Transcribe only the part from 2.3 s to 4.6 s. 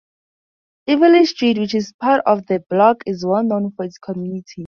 'The Block', is well known for its community.